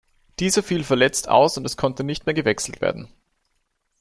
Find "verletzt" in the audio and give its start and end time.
0.83-1.27